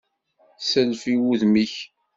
[0.69, 1.75] Sself i wudem-ik!